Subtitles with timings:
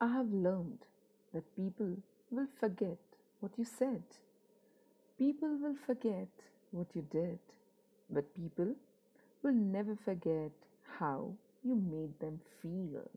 [0.00, 0.80] I have learned
[1.32, 1.96] that people
[2.30, 2.98] will forget
[3.40, 4.02] what you said.
[5.18, 6.28] People will forget
[6.72, 7.38] what you did.
[8.10, 8.74] But people
[9.42, 10.52] will never forget
[10.98, 11.32] how
[11.64, 13.08] you made them feel.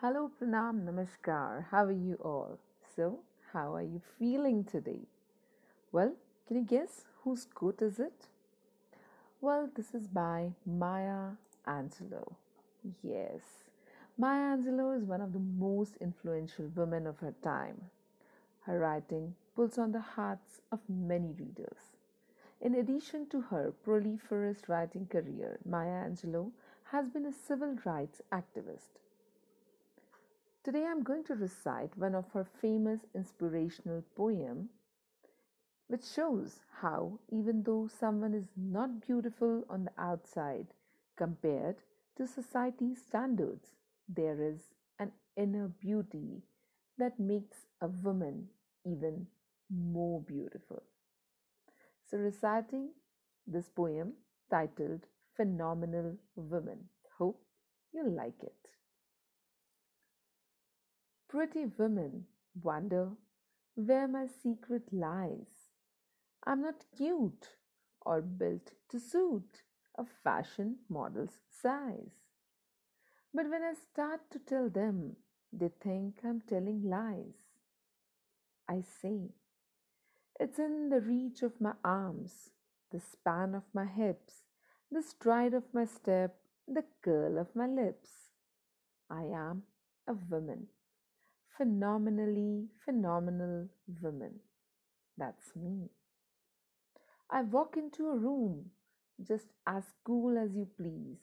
[0.00, 1.66] Hello, Pranam, Namaskar.
[1.70, 2.58] How are you all?
[2.96, 3.20] So,
[3.52, 5.00] how are you feeling today?
[5.92, 6.14] Well,
[6.46, 8.26] can you guess whose quote is it?
[9.40, 11.32] Well, this is by Maya
[11.66, 12.34] Angelou.
[13.02, 13.40] Yes,
[14.20, 17.80] Maya Angelou is one of the most influential women of her time.
[18.66, 21.96] Her writing pulls on the hearts of many readers.
[22.60, 26.50] In addition to her proliferous writing career, Maya Angelou
[26.92, 28.90] has been a civil rights activist.
[30.64, 34.68] Today I'm going to recite one of her famous inspirational poem
[35.88, 40.66] which shows how even though someone is not beautiful on the outside
[41.16, 41.76] compared
[42.18, 43.76] to society's standards,
[44.14, 44.60] there is
[44.98, 46.42] an inner beauty
[46.98, 48.48] that makes a woman
[48.84, 49.26] even
[49.70, 50.82] more beautiful.
[52.06, 52.90] So, reciting
[53.46, 54.14] this poem
[54.50, 56.88] titled Phenomenal Woman.
[57.18, 57.40] Hope
[57.92, 58.68] you like it.
[61.28, 62.26] Pretty women
[62.62, 63.12] wonder
[63.76, 65.70] where my secret lies.
[66.44, 67.56] I'm not cute
[68.02, 69.62] or built to suit
[69.96, 72.29] a fashion model's size.
[73.32, 75.16] But when I start to tell them,
[75.52, 77.34] they think I'm telling lies.
[78.68, 79.30] I say,
[80.38, 82.50] it's in the reach of my arms,
[82.90, 84.42] the span of my hips,
[84.90, 86.36] the stride of my step,
[86.66, 88.10] the curl of my lips.
[89.08, 89.62] I am
[90.08, 90.66] a woman,
[91.56, 93.68] phenomenally phenomenal
[94.00, 94.40] woman.
[95.16, 95.90] That's me.
[97.30, 98.70] I walk into a room
[99.22, 101.18] just as cool as you please,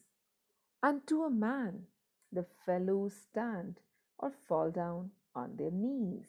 [0.82, 1.88] and to a man,
[2.32, 3.80] the fellows stand
[4.18, 6.28] or fall down on their knees.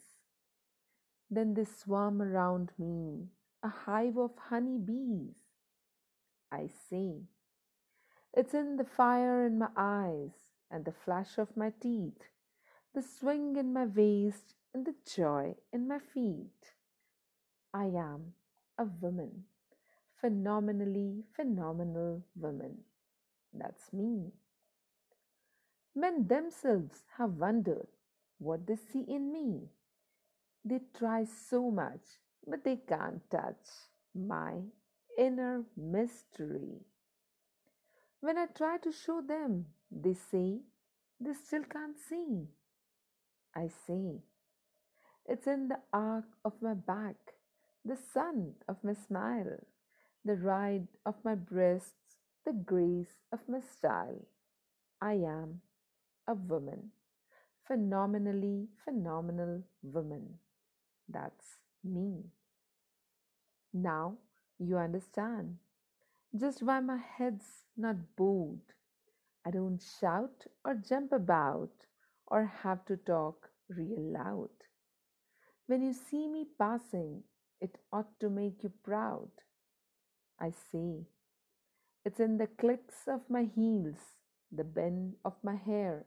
[1.29, 3.27] Then they swarm around me,
[3.61, 5.35] a hive of honey bees.
[6.51, 7.21] I say,
[8.33, 10.31] it's in the fire in my eyes
[10.71, 12.29] and the flash of my teeth,
[12.93, 16.73] the swing in my waist and the joy in my feet.
[17.73, 18.33] I am
[18.77, 19.45] a woman,
[20.19, 22.79] phenomenally phenomenal woman.
[23.53, 24.31] That's me.
[25.99, 27.89] Men themselves have wondered
[28.37, 29.67] what they see in me.
[30.63, 33.67] They try so much, but they can't touch
[34.15, 34.61] my
[35.17, 36.85] inner mystery.
[38.21, 40.59] When I try to show them, they say
[41.19, 42.47] they still can't see.
[43.53, 44.21] I say,
[45.25, 47.17] it's in the arc of my back,
[47.83, 49.59] the sun of my smile,
[50.23, 52.15] the ride of my breasts,
[52.45, 54.25] the grace of my style.
[55.01, 55.61] I am
[56.29, 56.91] a woman,
[57.67, 60.39] phenomenally phenomenal woman.
[61.09, 62.25] That's me.
[63.73, 64.19] Now
[64.59, 65.57] you understand
[66.35, 68.61] just why my head's not bowed.
[69.45, 71.71] I don't shout or jump about
[72.27, 74.49] or have to talk real loud.
[75.67, 77.23] When you see me passing,
[77.61, 79.31] it ought to make you proud.
[80.39, 81.05] I say,
[82.05, 84.17] it's in the clicks of my heels,
[84.51, 86.05] the bend of my hair,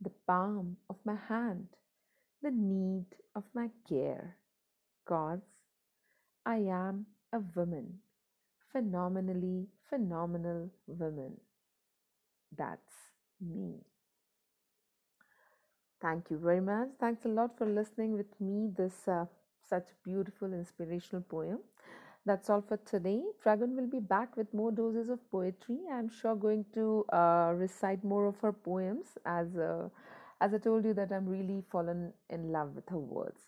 [0.00, 1.68] the palm of my hand,
[2.42, 4.36] the need of my care.
[5.06, 5.42] Cause
[6.44, 8.00] I am a woman,
[8.72, 11.40] phenomenally phenomenal woman.
[12.56, 13.80] That's me.
[16.00, 16.88] Thank you very much.
[17.00, 19.26] Thanks a lot for listening with me this uh,
[19.68, 21.58] such beautiful inspirational poem.
[22.28, 23.22] That's all for today.
[23.44, 25.78] Pragun will be back with more doses of poetry.
[25.90, 29.88] I'm sure going to uh, recite more of her poems as uh,
[30.40, 33.40] as I told you that I'm really fallen in love with her words.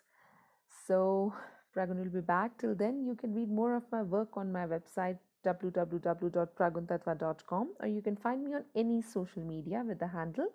[0.86, 1.34] So
[1.76, 2.56] Pragun will be back.
[2.58, 8.02] Till then, you can read more of my work on my website www.praguntatva.com or you
[8.02, 10.48] can find me on any social media with the handle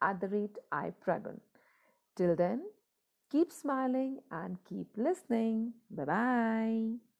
[0.00, 1.40] at the rate ipragun.
[2.16, 2.62] Till then,
[3.30, 5.72] keep smiling and keep listening.
[5.90, 7.11] Bye bye.